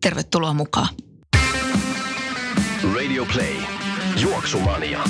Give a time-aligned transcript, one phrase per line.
[0.00, 0.88] Tervetuloa mukaan.
[2.94, 3.54] Radio Play.
[4.22, 5.00] Juoksumania.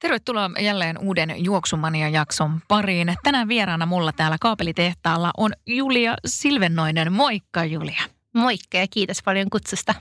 [0.00, 3.14] Tervetuloa jälleen uuden Juoksumania-jakson pariin.
[3.22, 7.12] Tänään vieraana mulla täällä kaapelitehtaalla on Julia Silvennoinen.
[7.12, 8.02] Moikka Julia.
[8.34, 9.94] Moikka ja kiitos paljon kutsusta.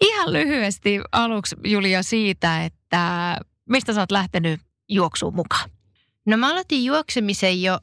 [0.00, 2.77] Ihan lyhyesti aluksi Julia siitä, että
[3.68, 5.70] mistä sä oot lähtenyt juoksuun mukaan?
[6.26, 7.80] No mä aloitin juoksemisen jo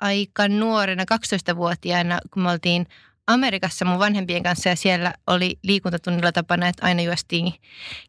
[0.00, 2.86] aika nuorena, 12-vuotiaana, kun me oltiin
[3.26, 7.52] Amerikassa mun vanhempien kanssa ja siellä oli liikuntatunnilla tapana, että aina juostiin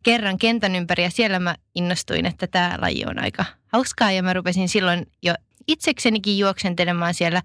[0.03, 4.33] kerran kentän ympäri ja siellä mä innostuin, että tämä laji on aika hauskaa ja mä
[4.33, 5.33] rupesin silloin jo
[5.67, 7.41] itseksenikin juoksentelemaan siellä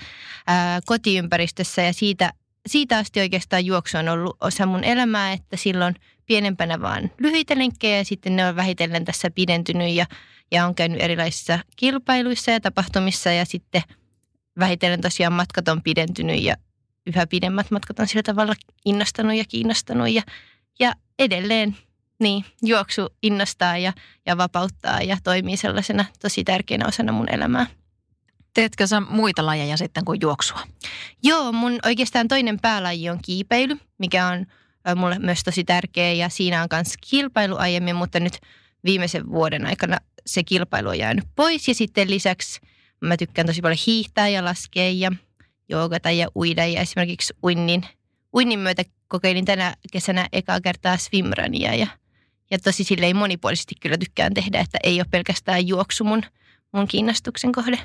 [0.47, 2.33] ää, kotiympäristössä ja siitä,
[2.67, 5.95] siitä asti oikeastaan juoksu on ollut osa mun elämää, että silloin
[6.33, 10.07] pienempänä vaan lyhyitä lenkkejä ja sitten ne on vähitellen tässä pidentynyt ja,
[10.53, 13.83] ja on käynyt erilaisissa kilpailuissa ja tapahtumissa ja sitten
[14.59, 16.57] vähitellen tosiaan matkat on pidentynyt ja
[17.07, 20.23] yhä pidemmät matkat on sillä tavalla innostanut ja kiinnostanut ja,
[20.81, 21.77] ja edelleen
[22.21, 23.93] niin, juoksu innostaa ja,
[24.27, 27.67] ja vapauttaa ja toimii sellaisena tosi tärkeänä osana mun elämää.
[28.55, 30.61] Teetkö sä muita lajeja sitten kuin juoksua?
[31.23, 34.47] Joo, mun oikeastaan toinen päälaji on kiipeily, mikä on
[34.97, 38.39] mulle myös tosi tärkeä ja siinä on myös kilpailu aiemmin, mutta nyt
[38.85, 42.61] viimeisen vuoden aikana se kilpailu on jäänyt pois ja sitten lisäksi
[43.01, 45.13] mä tykkään tosi paljon hiihtää ja laskea ja
[45.69, 47.87] joogata ja uida ja esimerkiksi uinnin,
[48.35, 51.87] uinnin myötä kokeilin tänä kesänä ekaa kertaa swimrunia ja,
[52.51, 56.23] ja tosi silleen monipuolisesti kyllä tykkään tehdä, että ei ole pelkästään juoksu mun,
[56.73, 57.79] mun kiinnostuksen kohde.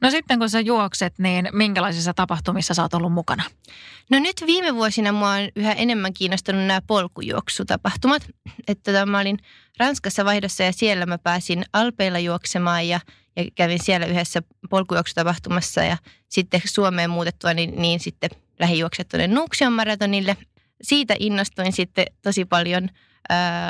[0.00, 3.42] No sitten kun sä juokset, niin minkälaisissa tapahtumissa sä oot ollut mukana?
[4.10, 8.22] No nyt viime vuosina mua on yhä enemmän kiinnostunut nämä polkujuoksutapahtumat.
[8.68, 9.38] Että tota, mä olin
[9.78, 13.00] Ranskassa vaihdossa ja siellä mä pääsin Alpeilla juoksemaan ja,
[13.36, 15.96] ja kävin siellä yhdessä polkujuoksutapahtumassa ja
[16.28, 20.36] sitten Suomeen muutettua, niin, niin sitten lähijuokset tuonne Nuuksion maratonille.
[20.82, 22.88] Siitä innostuin sitten tosi paljon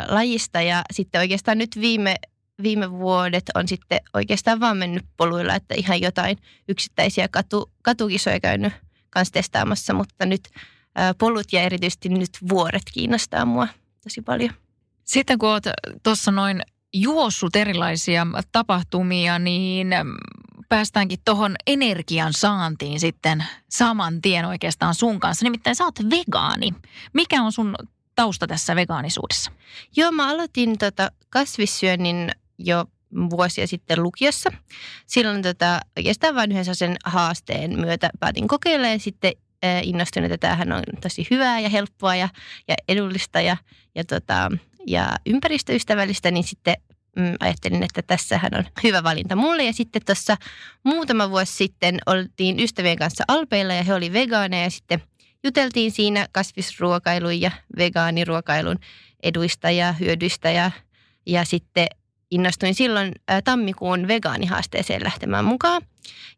[0.09, 2.17] lajista ja sitten oikeastaan nyt viime
[2.63, 6.39] viime vuodet on sitten oikeastaan vaan mennyt poluilla, että ihan jotain
[6.69, 8.73] yksittäisiä katu, katukisoja käynyt
[9.11, 10.49] kanssa testaamassa, mutta nyt
[10.95, 13.69] ää, polut ja erityisesti nyt vuoret kiinnostaa mua
[14.05, 14.51] tosi paljon.
[15.05, 15.65] Sitten kun olet
[16.03, 16.63] tuossa noin
[16.93, 19.89] juossut erilaisia tapahtumia, niin
[20.69, 25.45] päästäänkin tuohon energian saantiin sitten saman tien oikeastaan sun kanssa.
[25.45, 26.75] Nimittäin sä oot vegaani.
[27.13, 27.75] Mikä on sun
[28.15, 29.53] tausta tässä vegaanisuudessa?
[29.97, 32.31] Joo, mä aloitin tota kasvissyönnin
[32.65, 32.85] jo
[33.31, 34.53] vuosia sitten lukiossa.
[35.07, 39.33] Silloin tota, oikeastaan vain yhden sen haasteen myötä päätin kokeilla ja sitten
[39.65, 42.29] äh, innostuin, että tämähän on tosi hyvää ja helppoa ja,
[42.69, 43.57] ja edullista ja,
[43.95, 44.51] ja, tota,
[44.87, 46.77] ja ympäristöystävällistä, niin sitten
[47.17, 49.65] mm, ajattelin, että tässähän on hyvä valinta mulle.
[49.65, 50.37] Ja sitten tuossa
[50.85, 55.03] muutama vuosi sitten oltiin ystävien kanssa Alpeilla ja he oli vegaaneja ja sitten
[55.45, 58.77] juteltiin siinä kasvisruokailun ja vegaaniruokailun
[59.23, 60.71] eduista ja hyödyistä ja,
[61.27, 61.87] ja sitten
[62.31, 63.13] innostuin silloin
[63.45, 65.83] tammikuun vegaanihaasteeseen lähtemään mukaan.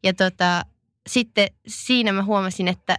[0.02, 0.62] Ja tota,
[1.06, 2.98] sitten siinä mä huomasin, että,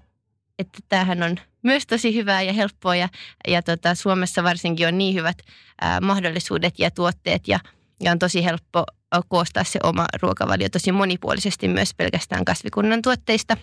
[0.60, 3.10] että tämähän on myös tosi hyvää ja helppoa ja,
[3.48, 5.38] ja tota, Suomessa varsinkin on niin hyvät
[5.82, 7.60] ää, mahdollisuudet ja tuotteet ja,
[8.00, 8.84] ja on tosi helppo
[9.28, 13.58] koostaa se oma ruokavalio tosi monipuolisesti myös pelkästään kasvikunnan tuotteista.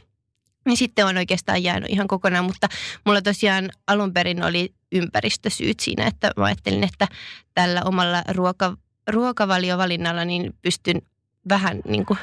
[0.67, 2.69] Niin sitten on oikeastaan jäänyt ihan kokonaan, mutta
[3.07, 7.09] mulla tosiaan alun perin oli ympäristösyyt siinä, että mä ajattelin, että
[7.55, 8.77] tällä omalla ruoka,
[9.11, 11.03] ruokavaliovalinnalla niin pystyn
[11.49, 12.19] vähän niin kuin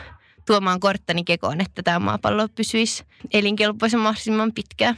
[0.45, 3.04] tuomaan korttani kekoon, että tämä maapallo pysyisi
[3.34, 4.98] elinkelpoisen mahdollisimman pitkään.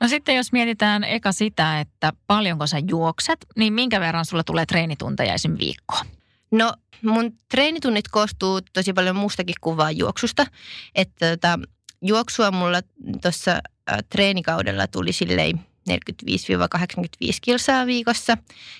[0.00, 4.66] No sitten jos mietitään eka sitä, että paljonko sä juokset, niin minkä verran sulla tulee
[4.66, 5.56] treenitunteja esim.
[5.58, 6.06] viikkoon?
[6.50, 6.72] No
[7.02, 10.46] mun treenitunnit koostuu tosi paljon muustakin kuin vaan juoksusta.
[10.94, 11.58] Että tota,
[12.02, 12.80] juoksua mulla
[13.22, 13.60] tuossa
[14.10, 15.60] treenikaudella tuli silleen
[15.90, 15.92] 45-85
[17.40, 18.38] kilsaa viikossa.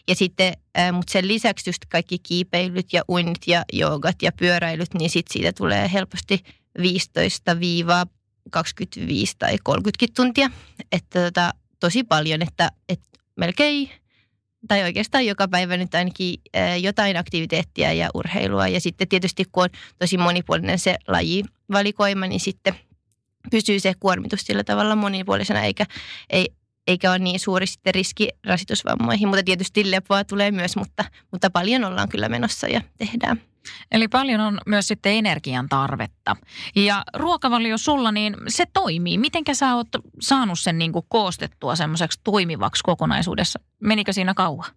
[0.09, 0.53] Ja sitten,
[0.93, 5.53] mutta sen lisäksi just kaikki kiipeilyt ja uinnit ja joogat ja pyöräilyt, niin sitten siitä
[5.53, 6.45] tulee helposti
[6.79, 6.83] 15-25
[9.39, 10.51] tai 30 tuntia.
[10.93, 13.91] Että tota, tosi paljon, että, että melkein
[14.69, 16.41] tai oikeastaan joka päivä nyt ainakin
[16.81, 18.69] jotain aktiviteettia ja urheilua.
[18.69, 19.69] Ja sitten tietysti kun on
[19.99, 22.75] tosi monipuolinen se lajivalikoima, niin sitten
[23.51, 25.87] pysyy se kuormitus sillä tavalla monipuolisena, eikä,
[26.31, 26.49] ei,
[26.87, 29.29] eikä ole niin suuri sitten riski rasitusvammoihin.
[29.29, 33.41] Mutta tietysti lepoa tulee myös, mutta, mutta paljon ollaan kyllä menossa ja tehdään.
[33.93, 36.37] Eli paljon on myös sitten energian tarvetta.
[36.77, 39.19] Ja ruokavalio sulla, niin se toimii.
[39.19, 39.89] Mitenkä sä oot
[40.21, 43.61] saanut sen niin kuin koostettua semmoiseksi toimivaksi kokonaisuudessa?
[43.81, 44.71] Menikö siinä kauan?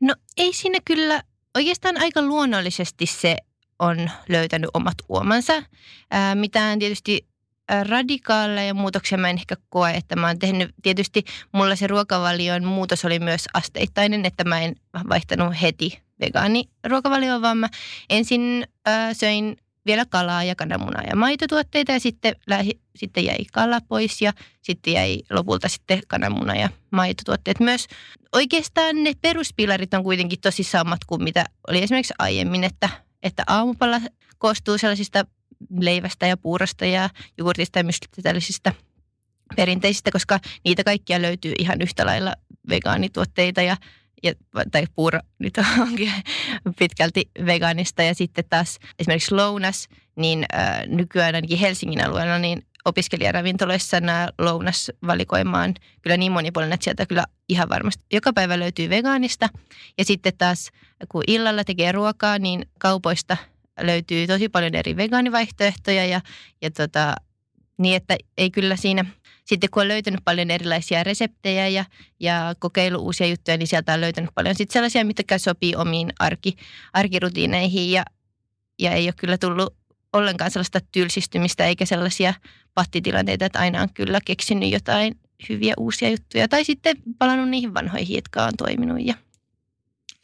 [0.00, 1.22] No ei siinä kyllä,
[1.54, 3.36] oikeastaan aika luonnollisesti se
[3.78, 5.62] on löytänyt omat uomansa.
[6.10, 7.26] Ää, mitään tietysti
[7.82, 13.04] radikaaleja muutoksia mä en ehkä koe, että mä oon tehnyt, tietysti mulla se ruokavalion muutos
[13.04, 14.76] oli myös asteittainen, että mä en
[15.08, 17.68] vaihtanut heti vegaaniruokavalioon, vaan mä
[18.10, 19.56] ensin äh, söin
[19.86, 24.32] vielä kalaa ja kananmunaa ja maitotuotteita ja sitten, lähi, sitten jäi kala pois ja
[24.62, 27.86] sitten jäi lopulta sitten kananmuna ja maitotuotteet myös.
[28.32, 32.88] Oikeastaan ne peruspilarit on kuitenkin tosi samat kuin mitä oli esimerkiksi aiemmin, että,
[33.22, 34.00] että aamupala
[34.38, 35.24] koostuu sellaisista
[35.80, 38.72] leivästä ja puurosta ja jogurtista ja myslistä tällaisista
[39.56, 42.34] perinteisistä, koska niitä kaikkia löytyy ihan yhtä lailla
[42.68, 43.76] vegaanituotteita ja
[44.22, 44.32] ja,
[44.72, 46.12] tai puuro nyt onkin
[46.78, 48.02] pitkälti vegaanista.
[48.02, 55.62] Ja sitten taas esimerkiksi lounas, niin äh, nykyään ainakin Helsingin alueella, niin opiskelijaravintoloissa nämä lounasvalikoima
[55.62, 59.48] on kyllä niin monipuolinen, että sieltä kyllä ihan varmasti joka päivä löytyy vegaanista.
[59.98, 60.70] Ja sitten taas
[61.08, 63.36] kun illalla tekee ruokaa, niin kaupoista
[63.80, 66.20] löytyy tosi paljon eri vegaanivaihtoehtoja ja,
[66.62, 67.14] ja tota,
[67.78, 69.04] niin, että ei kyllä siinä–
[69.44, 71.84] sitten kun on löytänyt paljon erilaisia reseptejä ja,
[72.20, 76.56] ja kokeilu uusia juttuja, niin sieltä on löytänyt paljon sitten sellaisia, mitkä sopii omiin arki,
[76.92, 78.04] arkirutiineihin ja,
[78.78, 79.74] ja ei ole kyllä tullut
[80.12, 82.34] ollenkaan sellaista tylsistymistä eikä sellaisia
[82.74, 85.18] pattitilanteita, että aina on kyllä keksinyt jotain
[85.48, 89.14] hyviä uusia juttuja tai sitten palannut niihin vanhoihin, jotka on toiminut ja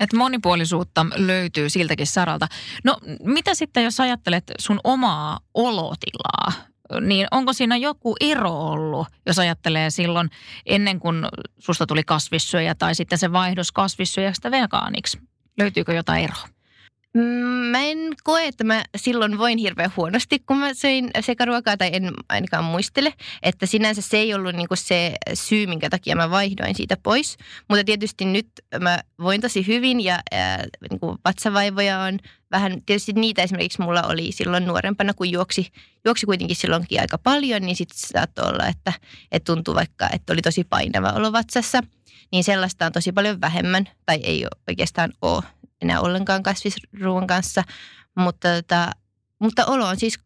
[0.00, 2.47] että monipuolisuutta löytyy siltäkin saralta.
[2.85, 6.70] No mitä sitten, jos ajattelet sun omaa olotilaa?
[7.00, 10.31] niin onko siinä joku ero ollut, jos ajattelee silloin
[10.67, 11.26] ennen kuin
[11.58, 15.19] susta tuli kasvissyöjä tai sitten se vaihdos kasvissyöjästä vegaaniksi?
[15.58, 16.49] Löytyykö jotain eroa?
[17.15, 17.23] Mm,
[17.71, 22.12] mä en koe, että mä silloin voin hirveän huonosti, kun mä söin sekaruokaa, tai en
[22.29, 23.15] ainakaan muistele.
[23.43, 27.37] Että sinänsä se ei ollut niinku se syy, minkä takia mä vaihdoin siitä pois.
[27.69, 28.49] Mutta tietysti nyt
[28.81, 32.19] mä voin tosi hyvin ja ää, niinku vatsavaivoja on
[32.51, 35.73] vähän, tietysti niitä esimerkiksi mulla oli silloin nuorempana, kun juoksi,
[36.05, 38.93] juoksi kuitenkin silloinkin aika paljon, niin sitten saattoi olla, että,
[39.33, 41.83] että tuntui vaikka, että oli tosi painava olo vatsassa.
[42.33, 45.43] Niin sellaista on tosi paljon vähemmän, tai ei oikeastaan ole
[45.82, 47.65] enää ollenkaan kasvisruoan kanssa,
[48.15, 48.91] mutta, tota,
[49.38, 50.19] mutta olo on siis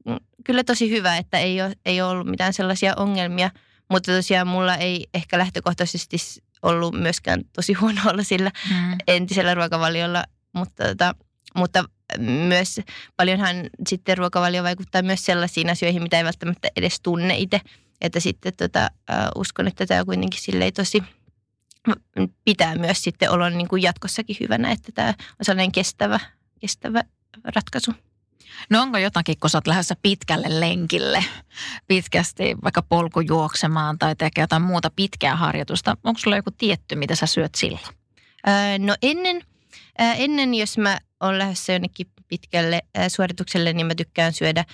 [0.45, 3.51] kyllä tosi hyvä, että ei ole, ei ole ollut mitään sellaisia ongelmia,
[3.91, 6.17] mutta tosiaan mulla ei ehkä lähtökohtaisesti
[6.62, 8.97] ollut myöskään tosi huono olla sillä mm.
[9.09, 11.15] entisellä ruokavaliolla, mutta, tota,
[11.56, 11.85] mutta
[12.19, 12.81] myös
[13.17, 13.56] paljonhan
[13.89, 17.61] sitten ruokavalio vaikuttaa myös sellaisiin asioihin, mitä ei välttämättä edes tunne itse,
[18.01, 21.03] että sitten tota, uh, uskon, että tämä on kuitenkin silleen tosi–
[22.45, 26.21] pitää myös sitten olla niin kuin jatkossakin hyvänä, että tämä on sellainen kestävä,
[26.61, 27.03] kestävä
[27.45, 27.93] ratkaisu.
[28.71, 31.25] No onko jotakin, kun sä oot lähdössä pitkälle lenkille,
[31.87, 37.27] pitkästi vaikka polkujuoksemaan tai tekee jotain muuta pitkää harjoitusta, onko sulla joku tietty, mitä sä
[37.27, 37.85] syöt silloin?
[38.49, 39.43] Öö, no ennen,
[40.01, 44.65] äh, ennen, jos mä oon lähdössä jonnekin pitkälle äh, suoritukselle, niin mä tykkään syödä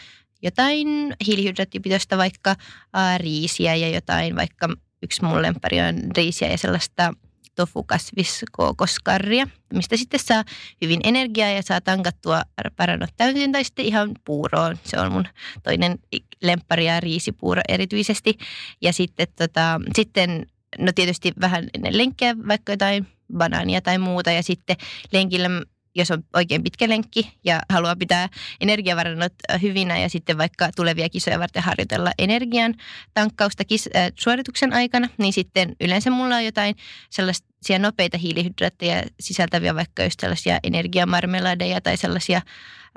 [0.43, 4.69] jotain hiilihydraattipitoista, vaikka äh, riisiä ja jotain vaikka
[5.03, 7.15] yksi mun lempari on riisiä ja sellaista
[7.55, 10.45] tofukasviskookoskarria, mistä sitten saa
[10.83, 12.43] hyvin energiaa ja saa tankattua
[12.77, 14.79] parannut täysin tai sitten ihan puuroon.
[14.85, 15.25] Se on mun
[15.63, 15.99] toinen
[16.43, 18.39] lemppari ja riisipuuro erityisesti.
[18.83, 20.47] Ja sitten, tota, sitten
[20.79, 24.77] no tietysti vähän ennen lenkkiä vaikka jotain banaania tai muuta ja sitten
[25.13, 25.49] lenkillä
[25.95, 28.29] jos on oikein pitkä lenkki ja haluaa pitää
[28.61, 29.33] energiavarannot
[29.63, 32.75] hyvinä ja sitten vaikka tulevia kisoja varten harjoitella energian
[33.15, 36.77] tankkausta kis- äh, suorituksen aikana, niin sitten yleensä mulla on jotain
[37.11, 42.41] sellaisia nopeita hiilihydraatteja sisältäviä vaikka just sellaisia energiamarmeladeja tai sellaisia,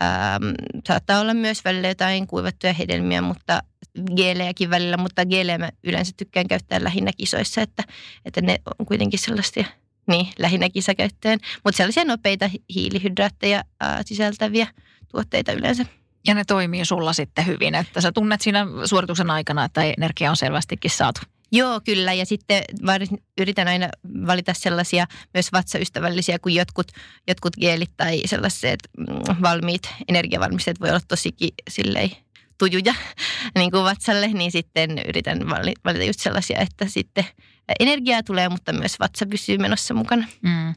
[0.01, 0.43] ähm,
[0.87, 3.63] saattaa olla myös välillä jotain kuivattuja hedelmiä, mutta
[4.15, 7.83] geelejäkin välillä, mutta geelejä mä yleensä tykkään käyttää lähinnä kisoissa, että,
[8.25, 9.65] että ne on kuitenkin sellaisia–
[10.07, 11.39] niin, lähinnä kisakäyttöön.
[11.63, 14.67] Mutta sellaisia nopeita hiilihydraatteja ää, sisältäviä
[15.11, 15.85] tuotteita yleensä.
[16.27, 20.37] Ja ne toimii sulla sitten hyvin, että sä tunnet siinä suorituksen aikana, että energia on
[20.37, 21.21] selvästikin saatu.
[21.51, 22.13] Joo, kyllä.
[22.13, 22.63] Ja sitten
[23.41, 23.89] yritän aina
[24.27, 26.87] valita sellaisia myös vatsaystävällisiä kuin jotkut,
[27.27, 29.05] jotkut geelit tai sellaiset mm,
[29.41, 32.11] valmiit energiavalmisteet voi olla tosikin silleen
[32.69, 32.95] tujuja
[33.59, 35.39] niin kuin vatsalle, niin sitten yritän
[35.85, 37.25] valita just sellaisia, että sitten
[37.79, 40.27] energiaa tulee, mutta myös vatsa pysyy menossa mukana.
[40.41, 40.75] Mm.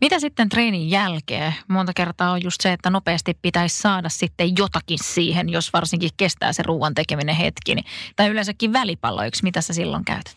[0.00, 1.54] Mitä sitten treenin jälkeen?
[1.68, 6.52] Monta kertaa on just se, että nopeasti pitäisi saada sitten jotakin siihen, jos varsinkin kestää
[6.52, 7.74] se ruoan tekeminen hetki.
[7.74, 10.36] Niin, tai yleensäkin välipalloiksi, mitä sä silloin käytät?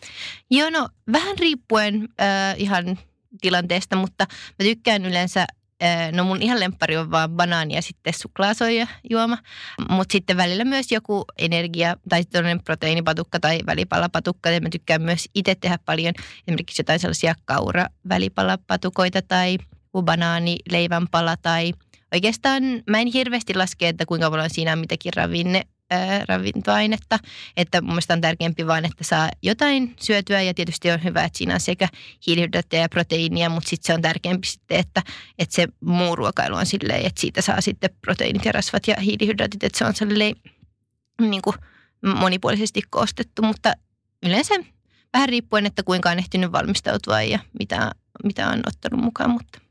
[0.50, 2.98] Joo, no vähän riippuen äh, ihan
[3.40, 5.46] tilanteesta, mutta mä tykkään yleensä
[6.12, 9.38] No mun ihan lempari on vaan banaani ja sitten suklaasoija juoma.
[9.88, 14.50] Mutta sitten välillä myös joku energia tai toinen proteiinipatukka tai välipalapatukka.
[14.50, 16.14] Ja mä tykkään myös itse tehdä paljon
[16.48, 19.58] esimerkiksi jotain sellaisia kaura välipalapatukoita tai
[20.02, 21.72] banaani leivänpala tai
[22.14, 25.62] oikeastaan mä en hirveästi laske, että kuinka paljon siinä on mitäkin ravinne
[26.28, 27.18] ravintoainetta.
[27.56, 31.38] Että mun mielestä on tärkeämpi vaan, että saa jotain syötyä ja tietysti on hyvä, että
[31.38, 31.88] siinä on sekä
[32.26, 35.02] hiilihydraatteja ja proteiinia, mutta sitten se on tärkeämpi sitten, että,
[35.38, 39.64] että se muu ruokailu on silleen, että siitä saa sitten proteiinit ja rasvat ja hiilihydraatit,
[39.64, 40.36] että se on silleen
[41.20, 41.56] niin kuin
[42.14, 43.72] monipuolisesti koostettu, mutta
[44.26, 44.54] yleensä
[45.12, 47.90] vähän riippuen, että kuinka on ehtinyt valmistautua ja mitä,
[48.24, 49.60] mitä on ottanut mukaan, mutta–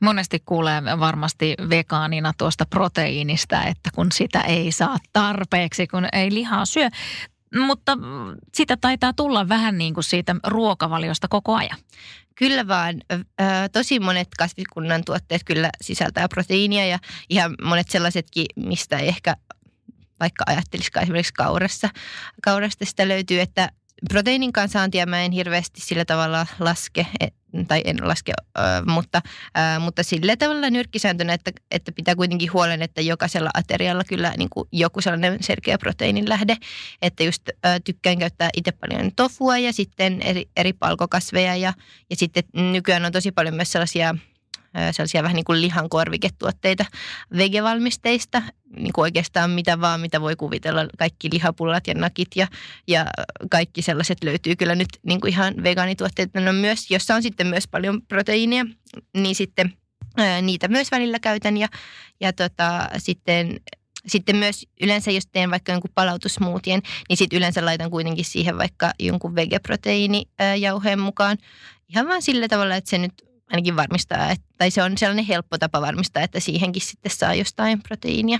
[0.00, 6.66] Monesti kuulee varmasti vegaanina tuosta proteiinista, että kun sitä ei saa tarpeeksi, kun ei lihaa
[6.66, 6.88] syö.
[7.66, 7.98] Mutta
[8.54, 11.78] sitä taitaa tulla vähän niin kuin siitä ruokavaliosta koko ajan.
[12.34, 12.94] Kyllä vaan.
[13.72, 16.98] Tosi monet kasvikunnan tuotteet kyllä sisältää proteiinia ja
[17.28, 19.36] ihan monet sellaisetkin, mistä ehkä
[20.20, 21.88] vaikka ajattelisikaan esimerkiksi kaurassa.
[22.42, 23.68] Kaurasta sitä löytyy, että
[24.08, 27.06] proteiinin kansaantia mä en hirveästi sillä tavalla laske,
[27.68, 28.32] tai en laske,
[28.86, 29.22] mutta,
[29.80, 34.68] mutta sillä tavalla nyrkkisääntönä, että, että pitää kuitenkin huolen, että jokaisella aterialla kyllä niin kuin
[34.72, 36.56] joku sellainen selkeä proteiinin lähde.
[37.02, 37.42] Että just
[37.84, 41.72] tykkään käyttää itse paljon tofua ja sitten eri, eri palkokasveja ja,
[42.10, 44.14] ja sitten nykyään on tosi paljon myös sellaisia
[44.90, 46.84] sellaisia vähän niin kuin lihan korviketuotteita
[47.36, 48.42] vegevalmisteista,
[48.76, 52.46] niin kuin oikeastaan mitä vaan, mitä voi kuvitella, kaikki lihapullat ja nakit ja,
[52.88, 53.06] ja
[53.50, 56.40] kaikki sellaiset löytyy kyllä nyt niin kuin ihan vegaanituotteita.
[56.40, 58.66] No myös, jossa on sitten myös paljon proteiinia,
[59.16, 59.72] niin sitten
[60.42, 61.56] niitä myös välillä käytän.
[61.56, 61.68] Ja,
[62.20, 63.60] ja tota, sitten
[64.06, 68.92] sitten myös yleensä, jos teen vaikka jonkun palautusmuutien, niin sitten yleensä laitan kuitenkin siihen vaikka
[68.98, 71.38] jonkun vegeproteiinijauheen mukaan.
[71.88, 73.12] Ihan vaan sillä tavalla, että se nyt
[73.50, 77.82] ainakin varmistaa, että, tai se on sellainen helppo tapa varmistaa, että siihenkin sitten saa jostain
[77.82, 78.38] proteiinia.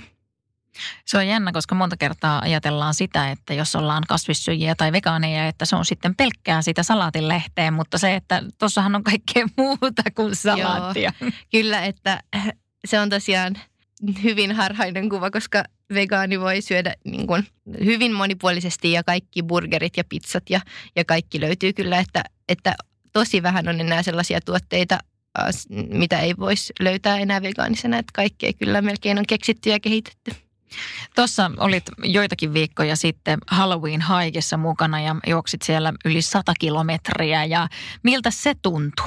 [1.05, 5.65] Se on jännä, koska monta kertaa ajatellaan sitä, että jos ollaan kasvissyöjiä tai vegaaneja, että
[5.65, 11.13] se on sitten pelkkää sitä salaatinlehteä, mutta se, että tuossahan on kaikkea muuta kuin salaattia.
[11.21, 12.23] Joo, kyllä, että
[12.85, 13.57] se on tosiaan
[14.23, 17.47] hyvin harhainen kuva, koska vegaani voi syödä niin kuin
[17.85, 20.61] hyvin monipuolisesti ja kaikki burgerit ja pizzat ja,
[20.95, 22.75] ja kaikki löytyy kyllä, että, että
[23.13, 24.99] tosi vähän on enää sellaisia tuotteita,
[25.89, 30.31] mitä ei voisi löytää enää vegaanisena, että kaikkea kyllä melkein on keksitty ja kehitetty.
[31.15, 37.67] Tuossa olit joitakin viikkoja sitten Halloween haikessa mukana ja juoksit siellä yli 100 kilometriä ja
[38.03, 39.05] miltä se tuntui?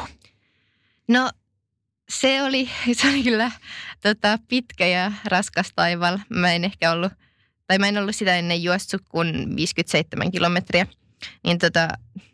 [1.09, 1.31] No
[2.09, 3.51] se oli, se oli kyllä
[4.03, 6.19] tota, pitkä ja raskas taival.
[6.29, 7.13] Mä en ehkä ollut,
[7.67, 10.87] tai mä en ollut sitä ennen juossut kuin 57 kilometriä.
[11.45, 11.89] Niin tota,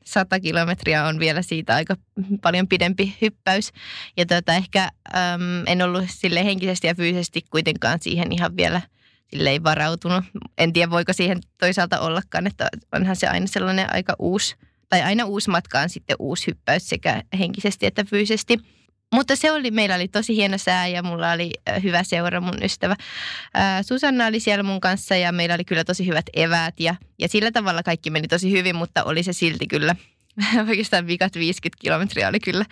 [0.04, 1.96] 100 kilometriä on vielä siitä aika
[2.42, 3.72] paljon pidempi hyppäys.
[4.16, 4.82] Ja tota, ehkä
[5.14, 8.80] äm, en ollut sille henkisesti ja fyysisesti kuitenkaan siihen ihan vielä
[9.30, 10.24] silleen varautunut.
[10.58, 14.56] En tiedä, voiko siihen toisaalta ollakaan, että onhan se aina sellainen aika uusi,
[14.88, 18.58] tai aina uusi matka on sitten uusi hyppäys sekä henkisesti että fyysisesti.
[19.12, 21.50] Mutta se oli, meillä oli tosi hieno sää ja mulla oli
[21.82, 22.96] hyvä seura, mun ystävä.
[23.88, 27.50] Susanna oli siellä mun kanssa ja meillä oli kyllä tosi hyvät eväät ja, ja sillä
[27.50, 29.96] tavalla kaikki meni tosi hyvin, mutta oli se silti kyllä
[30.68, 32.64] oikeastaan vikat 50 kilometriä oli kyllä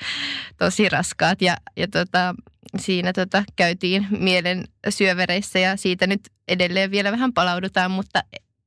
[0.59, 2.35] tosi raskaat ja, ja tota,
[2.79, 8.23] siinä tota, käytiin mielen syövereissä ja siitä nyt edelleen vielä vähän palaudutaan, mutta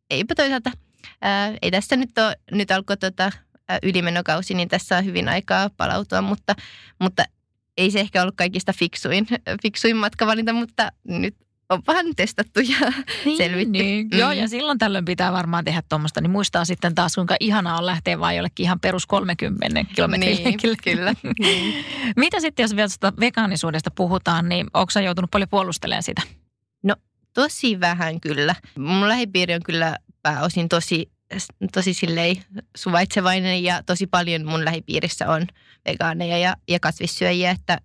[0.09, 0.71] eipä toisaalta,
[1.21, 3.31] ää, ei tässä nyt ole, nyt alkoi tota,
[3.83, 6.55] ylimenokausi, niin tässä on hyvin aikaa palautua, mutta,
[6.99, 7.23] mutta
[7.77, 9.27] ei se ehkä ollut kaikista fiksuin,
[9.61, 11.35] fiksuin matkavalinta, mutta nyt
[11.69, 12.93] on vähän testattu ja
[13.25, 13.71] niin, selvitty.
[13.71, 14.07] Niin.
[14.11, 14.19] Mm.
[14.19, 17.85] Joo, ja silloin tällöin pitää varmaan tehdä tuommoista, niin muistaa sitten taas, kuinka ihanaa on
[17.85, 21.13] lähteä vaan jollekin ihan perus 30 kilometrin niin, kyllä.
[21.39, 21.85] niin.
[22.15, 26.21] Mitä sitten, jos vielä vegaanisuudesta puhutaan, niin onko joutunut paljon puolustelemaan sitä?
[26.83, 26.95] No
[27.33, 28.55] tosi vähän kyllä.
[28.77, 31.11] Mun lähipiiri on kyllä pääosin tosi,
[31.73, 32.41] tosi sillei
[32.77, 35.47] suvaitsevainen ja tosi paljon mun lähipiirissä on
[35.85, 37.77] vegaaneja ja, ja kasvissyöjiä, että,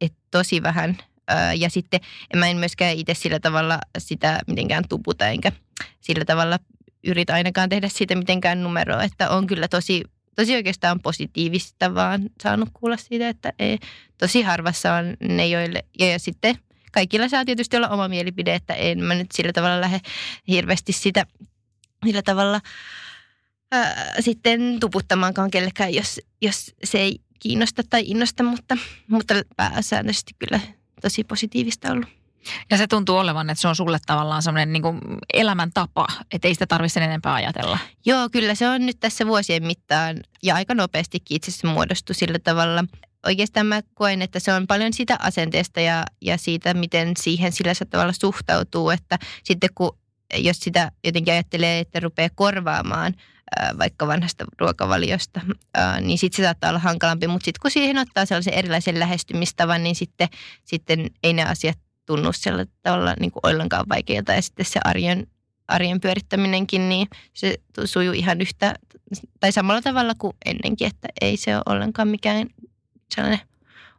[0.00, 0.96] että tosi vähän–
[1.56, 2.00] ja sitten
[2.36, 5.52] mä en myöskään itse sillä tavalla sitä mitenkään tuputa, enkä
[6.00, 6.58] sillä tavalla
[7.04, 10.04] yritä ainakaan tehdä siitä mitenkään numeroa, että on kyllä tosi,
[10.36, 13.78] tosi oikeastaan positiivista vaan saanut kuulla siitä, että ei,
[14.18, 16.58] tosi harvassa on ne, joille, ja, ja sitten
[16.92, 20.00] kaikilla saa tietysti olla oma mielipide, että en mä nyt sillä tavalla lähde
[20.48, 21.26] hirveästi sitä
[22.06, 22.60] sillä tavalla
[23.72, 28.76] ää, sitten tuputtamaankaan kellekään, jos, jos se ei kiinnosta tai innosta, mutta,
[29.08, 30.60] mutta pääsääntöisesti kyllä
[31.02, 32.08] tosi positiivista ollut.
[32.70, 34.98] Ja se tuntuu olevan, että se on sulle tavallaan semmoinen niin
[35.34, 37.78] elämäntapa, että ei sitä tarvitse sen enempää ajatella.
[38.06, 42.38] Joo, kyllä se on nyt tässä vuosien mittaan ja aika nopeastikin itse asiassa muodostu sillä
[42.38, 42.84] tavalla.
[43.26, 47.72] Oikeastaan mä koen, että se on paljon sitä asenteesta ja, ja siitä, miten siihen sillä
[47.90, 49.98] tavalla suhtautuu, että sitten kun
[50.36, 53.14] jos sitä jotenkin ajattelee, että rupeaa korvaamaan
[53.78, 55.40] vaikka vanhasta ruokavaliosta,
[56.00, 57.26] niin sitten se saattaa olla hankalampi.
[57.26, 60.28] Mutta sitten kun siihen ottaa sellaisen erilaisen lähestymistavan, niin sitten,
[60.64, 64.32] sitten ei ne asiat tunnu sillä tavalla niin kuin ollenkaan vaikeilta.
[64.32, 65.26] Ja sitten se arjen,
[65.68, 67.54] arjen pyörittäminenkin, niin se
[67.84, 68.74] sujuu ihan yhtä
[69.40, 72.46] tai samalla tavalla kuin ennenkin, että ei se ole ollenkaan mikään
[73.14, 73.40] sellainen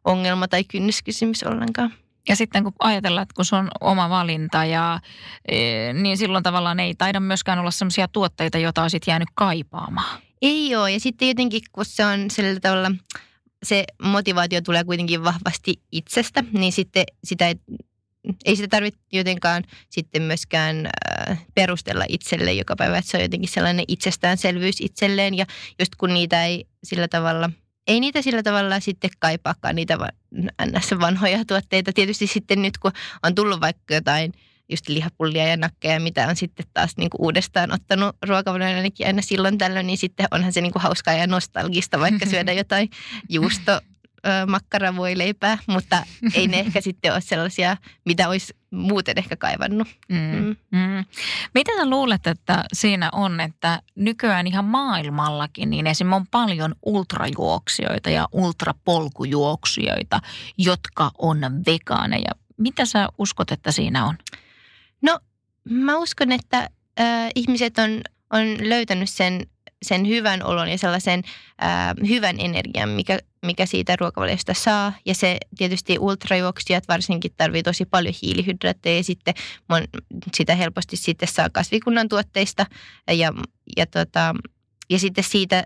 [0.05, 1.93] ongelma tai kynnyskysymys ollenkaan.
[2.29, 4.99] Ja sitten kun ajatellaan, että kun se on oma valinta, ja,
[5.45, 10.21] e, niin silloin tavallaan ei taida myöskään olla sellaisia tuotteita, joita olisit jäänyt kaipaamaan.
[10.41, 10.91] Ei ole.
[10.91, 12.91] Ja sitten jotenkin, kun se on sillä tavalla,
[13.63, 17.55] se motivaatio tulee kuitenkin vahvasti itsestä, niin sitten sitä ei,
[18.45, 20.85] ei sitä tarvitse jotenkaan sitten myöskään
[21.29, 25.37] äh, perustella itselle joka päivä, että se on jotenkin sellainen itsestäänselvyys itselleen.
[25.37, 25.45] Ja
[25.79, 27.49] just kun niitä ei sillä tavalla–
[27.87, 29.97] ei niitä sillä tavalla sitten kaipaakaan niitä
[30.65, 30.99] ns.
[30.99, 31.93] vanhoja tuotteita.
[31.93, 32.91] Tietysti sitten nyt kun
[33.23, 34.33] on tullut vaikka jotain
[34.69, 39.21] just lihapullia ja nakkeja, mitä on sitten taas niin kuin uudestaan ottanut ruokavalioon ainakin aina
[39.21, 42.89] silloin tällöin, niin sitten onhan se niin kuin hauskaa ja nostalgista vaikka syödä jotain
[43.29, 43.81] juusto
[44.47, 49.87] makkaravoileipää, mutta ei ne ehkä sitten ole sellaisia, mitä olisi muuten ehkä kaivannut.
[50.09, 50.17] Mm.
[50.17, 50.55] Mm.
[50.71, 51.05] Mm.
[51.53, 58.09] Mitä sä luulet, että siinä on, että nykyään ihan maailmallakin, niin esimerkiksi on paljon ultrajuoksijoita
[58.09, 60.19] ja ultrapolkujuoksijoita,
[60.57, 62.31] jotka on vegaaneja.
[62.57, 64.17] Mitä sä uskot, että siinä on?
[65.01, 65.19] No,
[65.69, 68.01] mä uskon, että äh, ihmiset on,
[68.33, 69.45] on löytänyt sen
[69.83, 71.23] sen hyvän olon ja sellaisen
[71.57, 74.93] ää, hyvän energian, mikä, mikä siitä ruokavaliosta saa.
[75.05, 79.33] Ja se tietysti ultrajuoksijat varsinkin tarvii tosi paljon hiilihydraatteja ja sitten
[79.69, 79.83] mon,
[80.33, 82.65] sitä helposti sitten saa kasvikunnan tuotteista.
[83.11, 83.33] Ja,
[83.77, 84.35] ja, tota,
[84.89, 85.63] ja sitten siitä,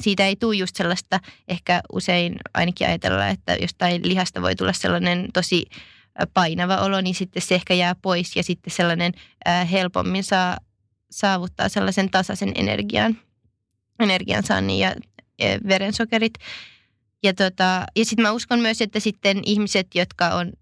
[0.00, 5.28] siitä ei tule just sellaista, ehkä usein ainakin ajatellaan, että jostain lihasta voi tulla sellainen
[5.32, 5.64] tosi
[6.34, 9.12] painava olo, niin sitten se ehkä jää pois ja sitten sellainen
[9.44, 10.56] ää, helpommin saa
[11.10, 13.18] saavuttaa sellaisen tasaisen energian
[14.00, 14.94] energiansaannin ja
[15.68, 16.34] verensokerit.
[17.22, 20.52] Ja, tota, ja sitten mä uskon myös, että sitten ihmiset, jotka on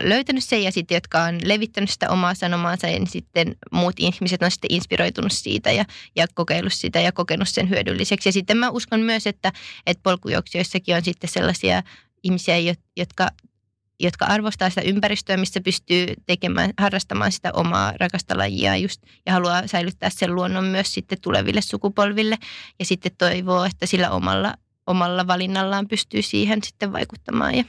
[0.00, 4.50] löytänyt sen ja sitten jotka on levittänyt sitä omaa sanomaansa, niin sitten muut ihmiset on
[4.50, 5.84] sitten inspiroitunut siitä ja,
[6.16, 8.28] ja kokeillut sitä ja kokenut sen hyödylliseksi.
[8.28, 9.52] Ja sitten mä uskon myös, että,
[9.86, 11.82] että polkujuoksijoissakin on sitten sellaisia
[12.22, 12.56] ihmisiä,
[12.96, 13.28] jotka
[14.02, 19.66] jotka arvostaa sitä ympäristöä, missä pystyy tekemään, harrastamaan sitä omaa rakasta lajia just, ja haluaa
[19.66, 22.36] säilyttää sen luonnon myös sitten tuleville sukupolville.
[22.78, 24.54] Ja sitten toivoo, että sillä omalla,
[24.86, 27.64] omalla valinnallaan pystyy siihen sitten vaikuttamaan ja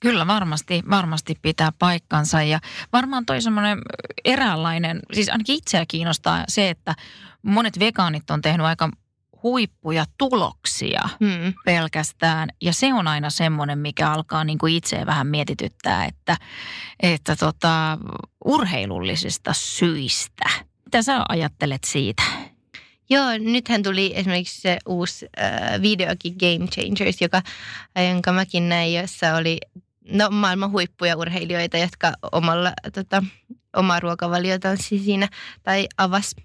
[0.00, 2.42] Kyllä varmasti, varmasti pitää paikkansa.
[2.42, 2.60] Ja
[2.92, 3.78] varmaan toi semmoinen
[4.24, 6.94] eräänlainen, siis ainakin itseä kiinnostaa se, että
[7.42, 8.90] monet vegaanit on tehnyt aika
[9.42, 11.54] huippuja tuloksia hmm.
[11.64, 12.48] pelkästään.
[12.62, 16.36] Ja se on aina semmoinen, mikä alkaa niin kuin itseä vähän mietityttää, että,
[17.00, 17.98] että tota,
[18.44, 20.50] urheilullisista syistä.
[20.84, 22.22] Mitä sä ajattelet siitä?
[23.10, 27.42] Joo, nythän tuli esimerkiksi se uusi äh, videokin Game Changers, joka,
[28.10, 29.58] jonka mäkin näin, jossa oli
[30.12, 33.22] no, maailman huippuja urheilijoita, jotka omalla, tota,
[33.76, 35.28] omaa ruokavaliotaan siinä
[35.62, 36.36] tai avas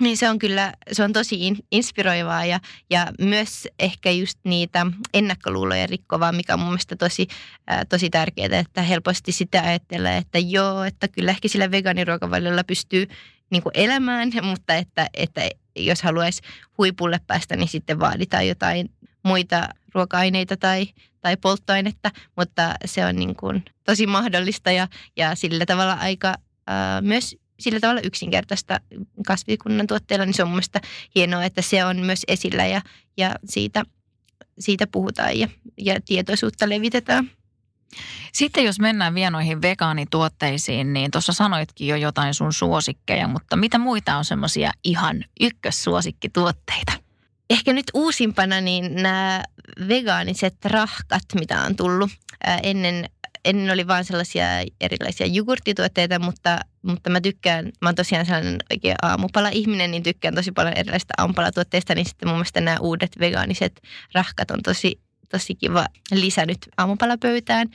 [0.00, 2.60] niin se on kyllä, se on tosi inspiroivaa ja,
[2.90, 7.26] ja myös ehkä just niitä ennakkoluuloja rikkovaa, mikä on mun mielestä tosi,
[7.66, 13.06] ää, tosi tärkeää, että helposti sitä ajattelee, että joo, että kyllä ehkä sillä vegaaniruokavaliolla pystyy
[13.50, 16.42] niin kuin elämään, mutta että, että jos haluaisi
[16.78, 18.90] huipulle päästä, niin sitten vaaditaan jotain
[19.22, 20.86] muita ruoka-aineita tai,
[21.20, 26.34] tai polttoainetta, mutta se on niin kuin tosi mahdollista ja, ja sillä tavalla aika
[26.66, 28.80] ää, myös sillä tavalla yksinkertaista
[29.26, 30.80] kasvikunnan tuotteilla, niin se on mun mielestä
[31.14, 32.82] hienoa, että se on myös esillä ja,
[33.16, 33.82] ja siitä,
[34.58, 37.30] siitä puhutaan ja, ja tietoisuutta levitetään.
[38.32, 43.78] Sitten jos mennään vielä noihin vegaanituotteisiin, niin tuossa sanoitkin jo jotain sun suosikkeja, mutta mitä
[43.78, 46.92] muita on semmoisia ihan ykkössuosikkituotteita?
[47.50, 49.42] Ehkä nyt uusimpana niin nämä
[49.88, 52.10] vegaaniset rahkat, mitä on tullut.
[52.62, 53.10] Ennen
[53.44, 54.44] ennen oli vain sellaisia
[54.80, 60.52] erilaisia jogurttituotteita, mutta, mutta mä tykkään, mä oon tosiaan sellainen oikein aamupala-ihminen, niin tykkään tosi
[60.52, 63.80] paljon erilaisista aamupalatuotteista, niin sitten mun mielestä nämä uudet vegaaniset
[64.14, 67.68] rahkat on tosi, tosi kiva lisä nyt aamupalapöytään.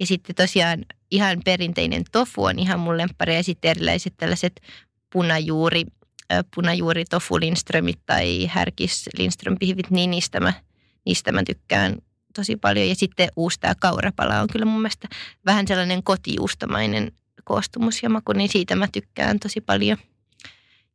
[0.00, 4.60] Ja sitten tosiaan ihan perinteinen tofu on ihan mun lemppari ja sitten erilaiset tällaiset
[5.12, 5.84] punajuuri,
[6.54, 7.34] punajuuri tofu
[8.06, 10.52] tai härkis Lindström pihvit, niin niistä mä,
[11.06, 11.96] niistä mä tykkään
[12.36, 12.88] tosi paljon.
[12.88, 15.08] Ja sitten uusi tämä kaurapala on kyllä mun mielestä
[15.46, 17.12] vähän sellainen kotijuustomainen
[17.44, 19.98] koostumus ja maku, niin siitä mä tykkään tosi paljon.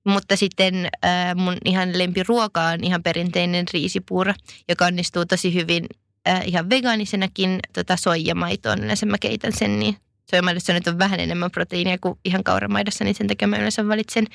[0.04, 4.34] Mutta sitten äh, mun ihan lempiruoka on ihan perinteinen riisipuura,
[4.70, 5.86] joka onnistuu tosi hyvin
[6.28, 8.84] äh, ihan vegaanisenakin tota soijamaitoon.
[8.84, 9.98] Yleensä mä keitän sen, niin
[10.32, 14.26] soijamaidossa nyt on vähän enemmän proteiinia kuin ihan kauramaidossa, niin sen takia mä yleensä valitsen,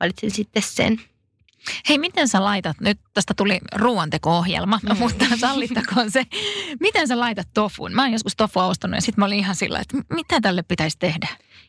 [0.00, 1.00] valitsen sitten sen.
[1.88, 4.98] Hei, miten sä laitat, nyt tästä tuli ruoanteko-ohjelma, mm.
[4.98, 6.26] mutta sallittakoon se,
[6.80, 7.92] miten sä laitat tofun?
[7.94, 10.98] Mä oon joskus tofua ostanut ja sitten mä olin ihan sillä, että mitä tälle pitäisi
[10.98, 11.28] tehdä?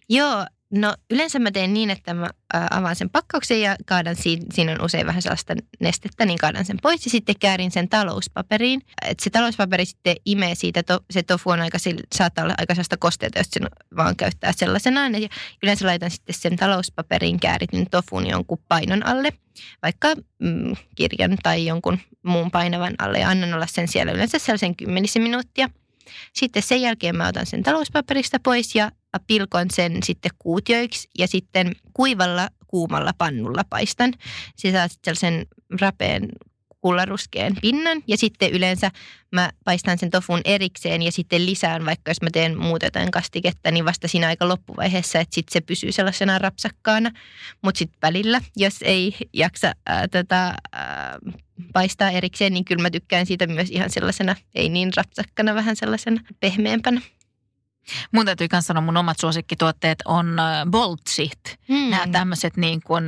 [0.10, 2.30] Joo, No yleensä mä teen niin, että mä
[2.72, 7.06] avaan sen pakkauksen ja kaadan, siinä, on usein vähän sellaista nestettä, niin kaadan sen pois
[7.06, 8.82] ja sitten käärin sen talouspaperiin.
[9.02, 11.78] Et se talouspaperi sitten imee siitä, to, se tofu on aika,
[12.16, 15.22] saattaa olla aika sellaista kosteita, jos sen vaan käyttää sellaisenaan.
[15.22, 15.30] Ja
[15.64, 19.30] yleensä laitan sitten sen talouspaperiin käärityn tofun jonkun painon alle,
[19.82, 20.08] vaikka
[20.40, 25.22] mm, kirjan tai jonkun muun painavan alle ja annan olla sen siellä yleensä sellaisen kymmenisen
[25.22, 25.70] minuuttia–
[26.34, 28.92] sitten sen jälkeen mä otan sen talouspaperista pois ja
[29.28, 34.13] pilkon sen sitten kuutioiksi ja sitten kuivalla kuumalla pannulla paistan.
[34.56, 35.45] Saa sitten sellaisen
[35.82, 36.30] rapeen
[36.84, 38.91] kullaruskeen pinnan ja sitten yleensä
[39.32, 43.71] mä paistan sen tofun erikseen ja sitten lisään, vaikka jos mä teen muuta jotain kastiketta,
[43.71, 47.12] niin vasta siinä aika loppuvaiheessa, että sitten se pysyy sellaisena rapsakkaana.
[47.62, 51.17] Mutta sitten välillä, jos ei jaksa ää, tota, ää,
[51.73, 56.21] paistaa erikseen, niin kyllä mä tykkään siitä myös ihan sellaisena, ei niin rapsakkana, vähän sellaisena
[56.39, 57.02] pehmeämpänä.
[58.12, 60.38] Mun täytyy myös sanoa, mun omat suosikkituotteet on
[60.72, 61.60] boltsit.
[61.67, 61.89] Mm.
[61.89, 63.04] Nämä tämmöiset niin kuin,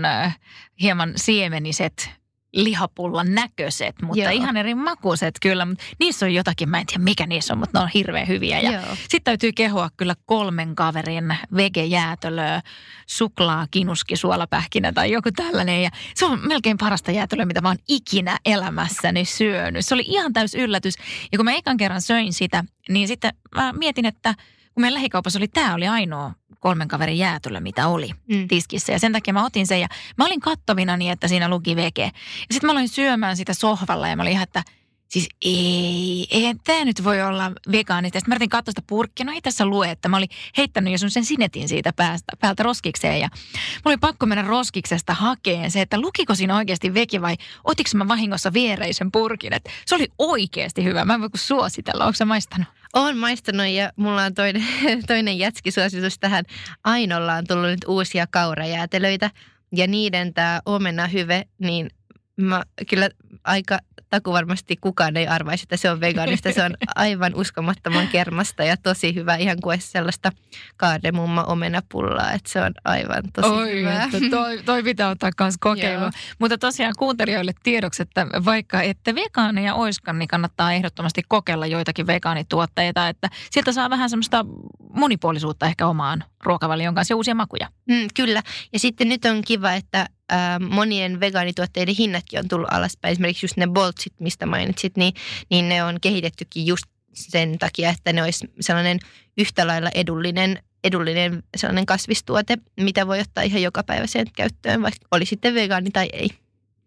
[0.81, 2.09] hieman siemeniset
[2.55, 4.31] lihapullan näköiset, mutta Joo.
[4.31, 5.67] ihan eri makuiset kyllä.
[5.99, 8.59] Niissä on jotakin, mä en tiedä mikä niissä on, mutta ne on hirveän hyviä.
[8.59, 12.61] Ja sitten täytyy kehua kyllä kolmen kaverin vegejäätölöä,
[13.07, 15.83] suklaa, kinuski, suolapähkinä tai joku tällainen.
[15.83, 19.85] Ja se on melkein parasta jäätölöä, mitä mä oon ikinä elämässäni syönyt.
[19.85, 20.95] Se oli ihan täys yllätys.
[21.31, 24.35] Ja kun mä ekan kerran söin sitä, niin sitten mä mietin, että
[24.75, 28.47] kun meidän lähikaupassa oli, tämä oli ainoa kolmen kaverin jäätölö, mitä oli mm.
[28.47, 28.93] tiskissä.
[28.93, 32.03] Ja sen takia mä otin sen ja mä olin kattovina niin, että siinä luki vege.
[32.03, 32.11] Ja
[32.51, 34.63] sitten mä olin syömään sitä sohvalla ja mä olin ihan, että
[35.07, 38.19] siis ei, ei tämä nyt voi olla vegaanista.
[38.19, 41.09] Sitten mä yritin katsoa sitä purkkia, no ei tässä lue, että mä olin heittänyt jo
[41.09, 43.19] sen sinetin siitä päästä, päältä roskikseen.
[43.19, 47.89] Ja mulla oli pakko mennä roskiksesta hakeen se, että lukiko siinä oikeasti veki vai otiko
[47.93, 49.53] mä vahingossa viereisen purkin.
[49.53, 51.05] Että se oli oikeasti hyvä.
[51.05, 52.05] Mä en voi kuin suositella.
[52.05, 52.67] Onko sä maistanut?
[52.95, 54.63] Olen maistanut ja mulla on toinen,
[55.07, 56.45] toinen jätskisuositus tähän.
[56.83, 59.31] Ainolla on tullut nyt uusia kaurajäätelöitä
[59.71, 61.89] ja niiden tämä omena hyve, niin
[62.37, 63.09] mä kyllä
[63.43, 66.51] aika taku varmasti kukaan ei arvaisi, että se on vegaanista.
[66.51, 70.31] Se on aivan uskomattoman kermasta ja tosi hyvä, ihan kuin sellaista
[70.77, 74.03] kaardemumma omenapullaa, että se on aivan tosi Oi, hyvä.
[74.03, 76.05] Että toi, toi pitää ottaa myös kokeilu.
[76.39, 83.07] Mutta tosiaan kuuntelijoille tiedoksi, että vaikka ette vegaaneja oiskaan, niin kannattaa ehdottomasti kokeilla joitakin vegaanituotteita,
[83.07, 84.45] että sieltä saa vähän semmoista
[84.93, 87.67] monipuolisuutta ehkä omaan ruokavalioon kanssa ja uusia makuja.
[87.89, 88.41] Mm, kyllä.
[88.73, 93.11] Ja sitten nyt on kiva, että ää, monien vegaanituotteiden hinnatkin on tullut alaspäin.
[93.11, 95.13] Esimerkiksi just ne boltsit, mistä mainitsit, niin,
[95.49, 98.99] niin ne on kehitettykin just sen takia, että ne olisi sellainen
[99.37, 105.07] yhtä lailla edullinen, edullinen sellainen kasvistuote, mitä voi ottaa ihan joka päivä sen käyttöön, vaikka
[105.11, 106.29] oli sitten vegaani tai ei.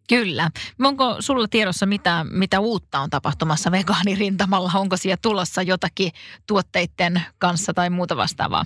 [0.08, 0.50] Kyllä.
[0.78, 4.70] Onko sulla tiedossa mitä, mitä uutta on tapahtumassa vegaanirintamalla?
[4.74, 6.12] Onko siellä tulossa jotakin
[6.46, 8.64] tuotteiden kanssa tai muuta vastaavaa?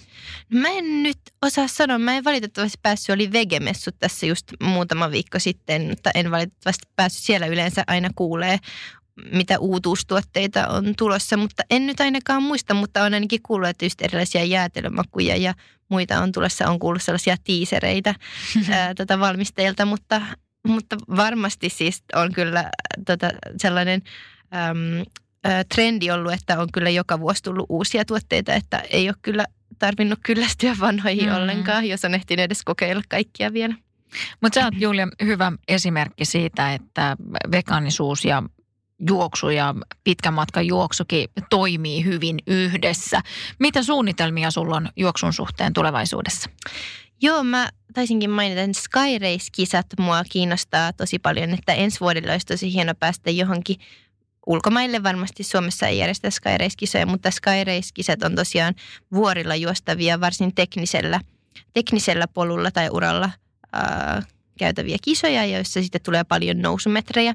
[0.55, 1.99] Mä en nyt osaa sanoa.
[1.99, 7.25] Mä en valitettavasti päässyt, oli vegemessut tässä just muutama viikko sitten, mutta en valitettavasti päässyt.
[7.25, 8.59] Siellä yleensä aina kuulee
[9.33, 14.03] mitä uutuustuotteita on tulossa, mutta en nyt ainakaan muista, mutta on ainakin kuullut, että just
[14.03, 15.55] erilaisia jäätelömakuja ja
[15.89, 18.15] muita on tulossa, on kuullut sellaisia tiisereitä
[18.71, 20.23] ää, tota valmistajilta, mutta
[20.67, 22.71] mutta varmasti siis on kyllä
[23.07, 24.03] tota, sellainen
[24.55, 25.05] äm,
[25.47, 29.45] ä, trendi ollut, että on kyllä joka vuosi tullut uusia tuotteita, että ei ole kyllä
[29.79, 31.35] tarvinnut kyllästyä vanhoihin mm.
[31.35, 33.75] ollenkaan, jos on ehtinyt edes kokeilla kaikkia vielä.
[34.41, 37.17] Mutta sä oot Julia hyvä esimerkki siitä, että
[37.53, 38.43] vegaanisuus ja
[39.09, 43.21] juoksu ja pitkän matkan juoksukin toimii hyvin yhdessä.
[43.59, 46.51] Mitä suunnitelmia sulla on juoksun suhteen tulevaisuudessa?
[47.23, 52.47] Joo, mä taisinkin mainita, että Sky Race-kisat mua kiinnostaa tosi paljon, että ensi vuodella olisi
[52.47, 53.77] tosi hieno päästä johonkin
[54.47, 55.03] ulkomaille.
[55.03, 58.75] Varmasti Suomessa ei järjestä Sky Race-kisoja, mutta Sky Race-kisat on tosiaan
[59.15, 61.21] vuorilla juostavia varsin teknisellä,
[61.73, 63.31] teknisellä polulla tai uralla
[63.73, 64.23] ää,
[64.59, 67.35] käytäviä kisoja, joissa sitten tulee paljon nousumetrejä.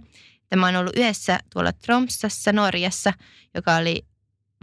[0.50, 3.14] Tämä on ollut yhdessä tuolla Tromsassa, Norjassa,
[3.56, 4.06] joka oli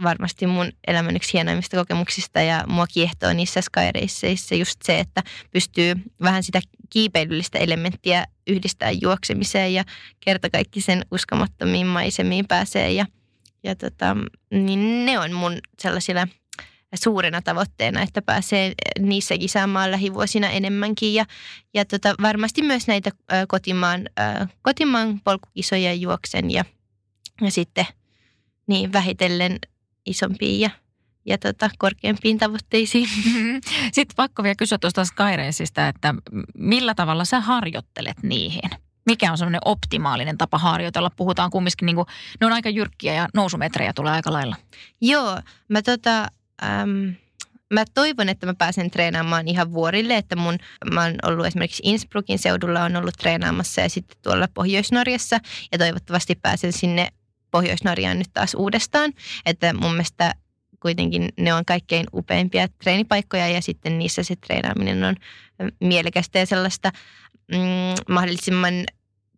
[0.03, 5.95] varmasti mun elämän yksi hienoimmista kokemuksista ja mua kiehtoo niissä skyraceissa just se, että pystyy
[6.21, 9.83] vähän sitä kiipeilyllistä elementtiä yhdistää juoksemiseen ja
[10.19, 13.05] kerta kaikki sen uskomattomiin maisemiin pääsee ja,
[13.63, 14.17] ja tota,
[14.51, 16.27] niin ne on mun sellaisilla
[16.95, 21.13] suurena tavoitteena, että pääsee niissäkin saamaan lähivuosina enemmänkin.
[21.13, 21.25] Ja,
[21.73, 23.11] ja tota, varmasti myös näitä
[23.47, 24.09] kotimaan,
[24.61, 26.65] kotimaan polkukisoja juoksen ja,
[27.41, 27.85] ja sitten
[28.67, 29.59] niin vähitellen
[30.05, 30.69] isompiin ja,
[31.25, 33.09] ja tota, korkeampiin tavoitteisiin.
[33.95, 36.15] Sitten pakko vielä kysyä tuosta Skyraceista, että
[36.57, 38.69] millä tavalla sä harjoittelet niihin?
[39.05, 41.09] Mikä on semmoinen optimaalinen tapa harjoitella?
[41.15, 42.05] Puhutaan kumminkin, niin kuin,
[42.41, 44.55] ne on aika jyrkkiä ja nousumetrejä tulee aika lailla.
[45.01, 46.27] Joo, mä tota,
[46.63, 47.15] äm,
[47.73, 50.57] mä toivon, että mä pääsen treenaamaan ihan vuorille, että mun,
[50.93, 55.39] mä oon ollut esimerkiksi Innsbruckin seudulla on ollut treenaamassa ja sitten tuolla Pohjois-Norjassa
[55.71, 57.09] ja toivottavasti pääsen sinne
[57.55, 59.13] Pohjois-Norjaan nyt taas uudestaan.
[59.45, 60.33] Että mun mielestä
[60.79, 65.15] kuitenkin ne on kaikkein upeimpia treenipaikkoja ja sitten niissä se treenaaminen on
[65.79, 66.91] mielekästä ja sellaista
[67.51, 68.73] mm, mahdollisimman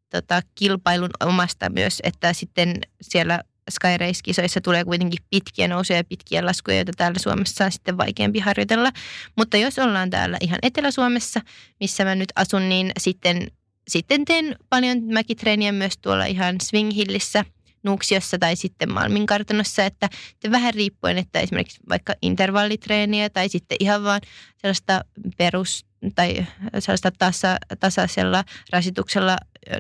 [0.10, 6.78] tota, kilpailun omasta myös, että sitten siellä Skyrace-kisoissa tulee kuitenkin pitkiä nousuja ja pitkiä laskuja,
[6.78, 8.92] joita täällä Suomessa on sitten vaikeampi harjoitella.
[9.36, 11.42] Mutta jos ollaan täällä ihan Etelä-Suomessa,
[11.80, 13.48] missä mä nyt asun, niin sitten,
[13.88, 17.46] sitten teen paljon mäkitreeniä myös tuolla ihan Swing Hillissä–
[17.88, 23.78] Nuuksiossa tai sitten Malmin kartanossa, että, että vähän riippuen, että esimerkiksi vaikka intervallitreeniä tai sitten
[23.80, 24.22] ihan vaan
[24.58, 25.06] sellaista
[25.38, 26.46] perus- tai
[26.80, 29.38] sellaista tasa, tasaisella rasituksella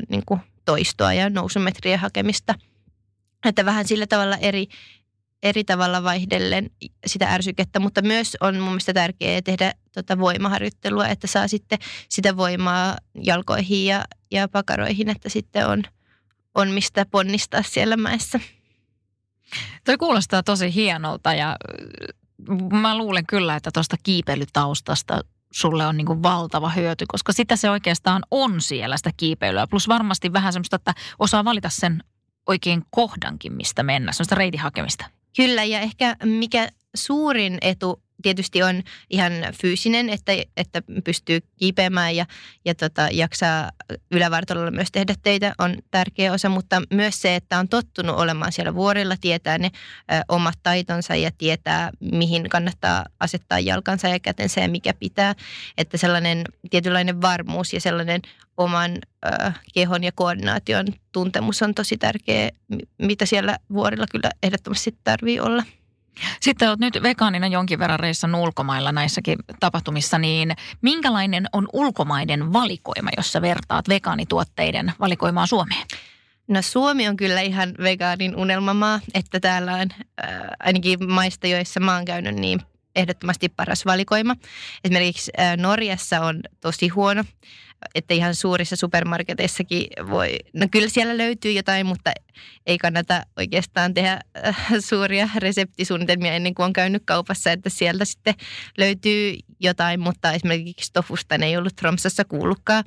[0.09, 2.55] niin kuin toistoa ja nousumetriä hakemista.
[3.45, 4.67] Että vähän sillä tavalla eri,
[5.43, 6.69] eri tavalla vaihdellen
[7.05, 12.37] sitä ärsykettä, mutta myös on mun mielestä tärkeää tehdä tota voimaharjoittelua, että saa sitten sitä
[12.37, 15.83] voimaa jalkoihin ja, ja pakaroihin, että sitten on–
[16.57, 18.39] on mistä ponnistaa siellä mäessä.
[19.85, 26.05] Toi kuulostaa tosi hienolta ja äh, mä luulen kyllä, että tuosta kiipeilytaustasta sulle on niin
[26.05, 29.67] kuin valtava hyöty, koska sitä se oikeastaan on siellä sitä kiipeilyä.
[29.67, 32.03] Plus varmasti vähän semmoista, että osaa valita sen
[32.47, 35.05] oikein kohdankin, mistä mennä, semmoista reitihakemista.
[35.35, 42.25] Kyllä ja ehkä mikä suurin etu tietysti on ihan fyysinen, että, että pystyy kiipeämään ja,
[42.65, 43.71] ja tota, jaksaa
[44.11, 48.75] ylävartalolla myös tehdä töitä on tärkeä osa, mutta myös se, että on tottunut olemaan siellä
[48.75, 54.69] vuorilla, tietää ne ö, omat taitonsa ja tietää, mihin kannattaa asettaa jalkansa ja kätensä ja
[54.69, 55.35] mikä pitää.
[55.77, 58.21] Että sellainen tietynlainen varmuus ja sellainen
[58.57, 58.91] oman
[59.25, 62.49] ö, kehon ja koordinaation tuntemus on tosi tärkeä,
[62.97, 65.63] mitä siellä vuorilla kyllä ehdottomasti tarvii olla.
[66.41, 70.51] Sitten olet nyt vegaanina jonkin verran reissannut ulkomailla näissäkin tapahtumissa, niin
[70.81, 75.85] minkälainen on ulkomaiden valikoima, jos sä vertaat vegaanituotteiden valikoimaa Suomeen?
[76.47, 81.95] No Suomi on kyllä ihan vegaanin unelmamaa, että täällä on äh, ainakin maista, joissa mä
[81.95, 82.59] oon käynyt, niin
[82.95, 84.35] ehdottomasti paras valikoima.
[84.83, 87.23] Esimerkiksi äh, Norjassa on tosi huono
[87.95, 92.11] että ihan suurissa supermarketeissakin voi, no kyllä siellä löytyy jotain, mutta
[92.65, 98.33] ei kannata oikeastaan tehdä äh, suuria reseptisuunnitelmia ennen kuin on käynyt kaupassa, että sieltä sitten
[98.77, 102.83] löytyy jotain, mutta esimerkiksi tofusta ei ollut Tromsassa kuullutkaan.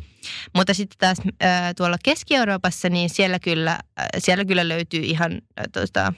[0.55, 5.41] Mutta sitten taas äh, tuolla Keski-Euroopassa, niin siellä kyllä, äh, siellä kyllä löytyy ihan
[5.73, 6.13] tuota,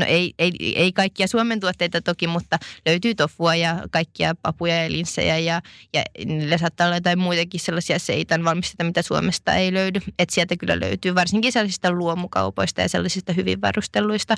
[0.00, 4.92] No ei, ei, ei kaikkia Suomen tuotteita toki, mutta löytyy tofua ja kaikkia papuja ja
[4.92, 10.00] linssejä ja, ja niillä saattaa olla jotain muitakin sellaisia seitan valmisteita, mitä Suomesta ei löydy.
[10.18, 14.34] Että sieltä kyllä löytyy varsinkin sellaisista luomukaupoista ja sellaisista hyvin varustelluista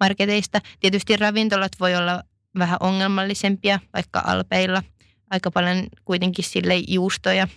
[0.00, 0.60] marketeista.
[0.80, 2.22] Tietysti ravintolat voi olla
[2.58, 4.82] vähän ongelmallisempia, vaikka alpeilla
[5.30, 7.48] aika paljon kuitenkin sille juustoja–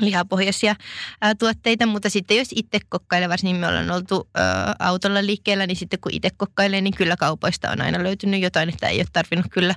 [0.00, 0.76] lihapohjaisia
[1.20, 5.76] ää, tuotteita, mutta sitten jos itse kokkailee, varsinkin me ollaan oltu ää, autolla liikkeellä, niin
[5.76, 9.46] sitten kun itse kokkailee, niin kyllä kaupoista on aina löytynyt jotain, että ei ole tarvinnut
[9.50, 9.74] kyllä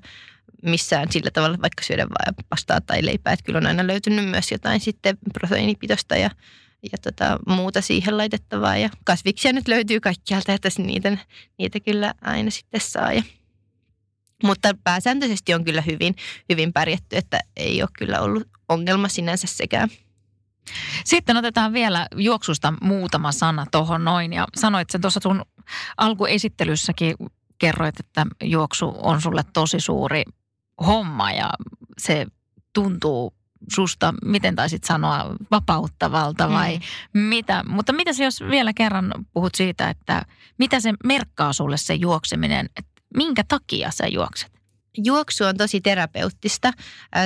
[0.64, 4.52] missään sillä tavalla vaikka syödä vain pastaa tai leipää, että kyllä on aina löytynyt myös
[4.52, 6.30] jotain sitten proteiinipitoista ja,
[6.92, 11.18] ja tota, muuta siihen laitettavaa ja kasviksia nyt löytyy kaikkialta, että niitä,
[11.58, 13.24] niitä kyllä aina sitten saa ja
[14.44, 16.16] mutta pääsääntöisesti on kyllä hyvin,
[16.50, 19.90] hyvin pärjätty, että ei ole kyllä ollut ongelma sinänsä sekään.
[21.06, 24.34] Sitten otetaan vielä juoksusta muutama sana tuohon noin.
[24.34, 25.46] Ja sanoit sen tuossa sun
[25.98, 27.16] alkuesittelyssäkin,
[27.60, 30.24] kerroit, että juoksu on sulle tosi suuri
[30.88, 31.50] homma ja
[31.98, 32.26] se
[32.74, 33.34] tuntuu
[33.72, 36.80] susta, miten taisit sanoa, vapauttavalta vai
[37.14, 37.20] mm.
[37.20, 37.64] mitä.
[37.68, 40.26] Mutta mitä jos vielä kerran puhut siitä, että
[40.58, 44.59] mitä se merkkaa sulle se juokseminen, että minkä takia sä juokset?
[45.06, 46.72] Juoksu on tosi terapeuttista.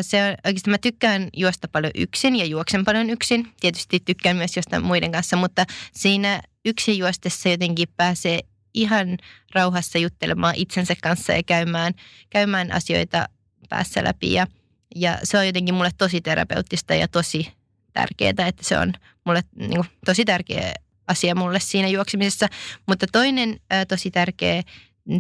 [0.01, 3.53] Se on, oikeasti mä tykkään juosta paljon yksin ja juoksen paljon yksin.
[3.59, 8.39] Tietysti tykkään myös jostain muiden kanssa, mutta siinä yksin juostessa jotenkin pääsee
[8.73, 9.17] ihan
[9.55, 11.93] rauhassa juttelemaan itsensä kanssa ja käymään,
[12.29, 13.29] käymään asioita
[13.69, 14.33] päässä läpi.
[14.33, 14.47] Ja,
[14.95, 17.51] ja se on jotenkin mulle tosi terapeuttista ja tosi
[17.93, 18.93] tärkeää, että se on
[19.25, 20.73] mulle niin kuin, tosi tärkeä
[21.07, 22.47] asia mulle siinä juoksemisessa.
[22.88, 24.63] Mutta toinen ää, tosi tärkeä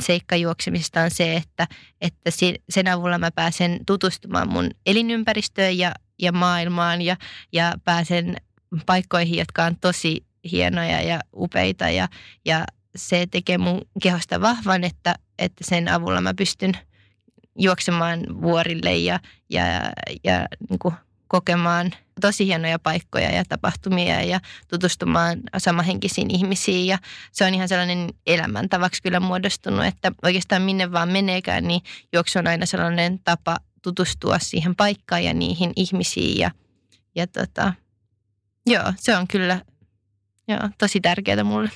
[0.01, 1.67] seikka juoksemisesta on se, että,
[2.01, 2.31] että
[2.69, 5.91] sen avulla mä pääsen tutustumaan mun elinympäristöön ja,
[6.21, 7.17] ja maailmaan ja,
[7.53, 8.35] ja pääsen
[8.85, 11.89] paikkoihin, jotka on tosi hienoja ja upeita.
[11.89, 12.07] Ja,
[12.45, 12.65] ja
[12.95, 16.71] se tekee mun kehosta vahvan, että, että sen avulla mä pystyn
[17.59, 19.19] juoksemaan vuorille ja,
[19.49, 19.63] ja,
[20.23, 20.93] ja niin kuin
[21.33, 21.91] kokemaan
[22.21, 26.87] tosi hienoja paikkoja ja tapahtumia ja tutustumaan samahenkisiin ihmisiin.
[26.87, 26.97] Ja
[27.31, 31.81] se on ihan sellainen elämäntavaksi kyllä muodostunut, että oikeastaan minne vaan meneekään, niin
[32.13, 36.37] juoksu on aina sellainen tapa tutustua siihen paikkaan ja niihin ihmisiin.
[36.37, 36.51] Ja,
[37.15, 37.73] ja tota,
[38.65, 39.61] joo, se on kyllä
[40.47, 41.69] joo, tosi tärkeää mulle.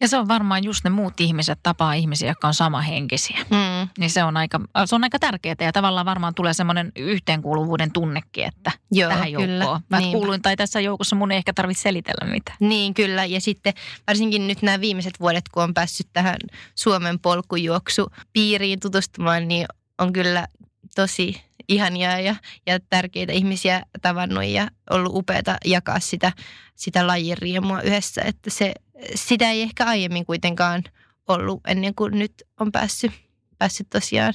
[0.00, 3.38] Ja se on varmaan just ne muut ihmiset tapaa ihmisiä, jotka on samahenkisiä.
[3.50, 3.88] Mm.
[3.98, 8.44] Niin se on, aika, se on aika tärkeää ja tavallaan varmaan tulee semmoinen yhteenkuuluvuuden tunnekin,
[8.44, 9.80] että Joo, tähän joukkoon.
[9.88, 10.18] Mä Niinpä.
[10.18, 12.56] kuuluin tai tässä joukossa mun ei ehkä tarvitse selitellä mitään.
[12.60, 13.74] Niin kyllä ja sitten
[14.06, 16.36] varsinkin nyt nämä viimeiset vuodet, kun on päässyt tähän
[16.74, 19.66] Suomen polkujuoksu piiriin tutustumaan, niin
[19.98, 20.46] on kyllä
[20.94, 26.32] tosi ihania ja, ja tärkeitä ihmisiä tavannut ja ollut upeata jakaa sitä,
[26.74, 28.22] sitä lajin riemua yhdessä.
[28.22, 28.74] Että se,
[29.14, 30.84] sitä ei ehkä aiemmin kuitenkaan
[31.28, 33.12] ollut ennen kuin nyt on päässyt,
[33.58, 34.34] päässyt tosiaan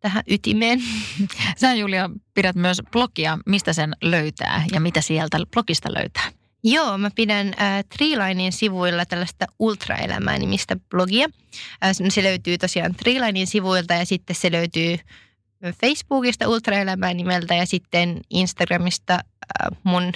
[0.00, 0.82] tähän ytimeen.
[1.60, 6.32] Sä Julia pidät myös blogia, mistä sen löytää ja mitä sieltä blogista löytää?
[6.66, 11.28] Joo, mä pidän äh, Treelinein sivuilla tällaista ultraelämää nimistä blogia.
[11.84, 14.96] Äh, se löytyy tosiaan Treelinein sivuilta ja sitten se löytyy
[15.72, 20.12] Facebookista Ultraelämää nimeltä ja sitten Instagramista äh, mun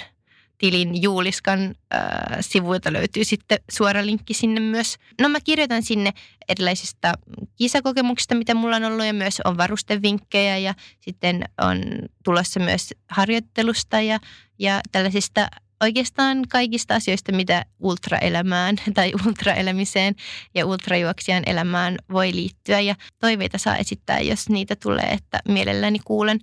[0.59, 2.01] tilin Juuliskan äh,
[2.39, 4.97] sivuilta löytyy sitten suora linkki sinne myös.
[5.21, 6.13] No mä kirjoitan sinne
[6.49, 7.13] erilaisista
[7.55, 11.81] kisakokemuksista, mitä mulla on ollut ja myös on varustevinkkejä ja sitten on
[12.23, 14.19] tulossa myös harjoittelusta ja,
[14.59, 15.47] ja tällaisista
[15.83, 20.15] oikeastaan kaikista asioista, mitä ultraelämään tai ultraelämiseen
[20.55, 22.79] ja ultrajuoksijan elämään voi liittyä.
[22.79, 26.39] Ja toiveita saa esittää, jos niitä tulee, että mielelläni kuulen.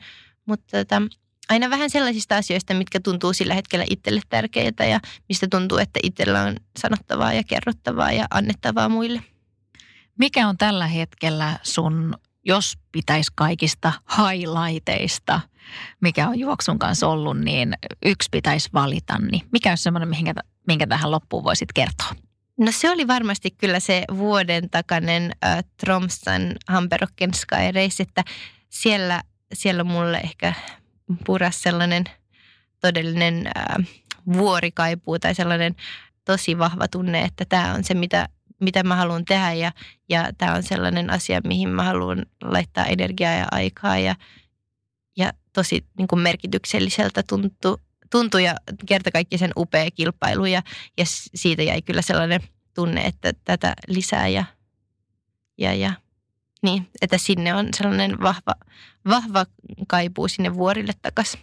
[0.47, 1.03] Mutta tota,
[1.49, 6.43] aina vähän sellaisista asioista, mitkä tuntuu sillä hetkellä itselle tärkeiltä ja mistä tuntuu, että itsellä
[6.43, 9.23] on sanottavaa ja kerrottavaa ja annettavaa muille.
[10.19, 12.15] Mikä on tällä hetkellä sun
[12.47, 15.41] jos pitäisi kaikista highlighteista,
[16.01, 20.35] mikä on juoksun kanssa ollut, niin yksi pitäisi valita, niin mikä on semmoinen, minkä,
[20.67, 22.11] minkä tähän loppuun voisit kertoa?
[22.59, 28.25] No se oli varmasti kyllä se vuoden takainen äh, Tromsan Hamperokken Sky Race, että
[28.69, 29.23] siellä,
[29.55, 30.55] siellä mulle ehkä
[31.27, 32.05] puras sellainen
[32.81, 33.87] todellinen äh,
[34.33, 35.77] vuorikaipuu tai sellainen
[36.25, 38.29] tosi vahva tunne, että tämä on se, mitä
[38.61, 39.73] mitä mä haluan tehdä ja,
[40.09, 44.17] ja tämä on sellainen asia, mihin mä haluan laittaa energiaa ja aikaa ja,
[45.17, 47.79] ja tosi niin kuin merkitykselliseltä tuntui,
[48.11, 48.55] tuntui ja
[48.87, 50.63] kerta kaikki sen upea kilpailu ja,
[50.99, 52.41] ja siitä jäi kyllä sellainen
[52.75, 54.45] tunne, että tätä lisää ja,
[55.59, 55.93] ja, ja
[56.63, 58.55] niin, että sinne on sellainen vahva,
[59.09, 59.47] vahva
[59.89, 61.41] kaipuu sinne vuorille takaisin.